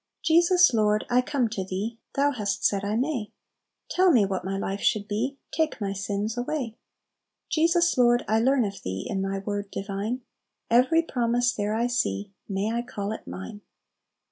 [0.23, 3.31] "Jesus, Lord, I come to Thee, Thou hast said I may;
[3.87, 6.75] Tell me what my life should be, Take my sins away.
[7.49, 10.21] "Jesus, Lord, I learn of Thee, In Thy word divine;
[10.71, 13.61] Every promise there I see, May I call it mine!" 11.